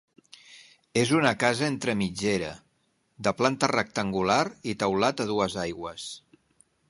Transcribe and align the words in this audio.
És 1.01 1.11
una 1.17 1.33
casa 1.43 1.67
entre 1.73 1.95
mitgera, 1.99 2.49
de 3.27 3.35
planta 3.41 3.71
rectangular 3.75 4.41
i 4.73 4.77
teulat 4.85 5.25
a 5.27 5.27
dues 5.35 5.59
aigües. 5.69 6.09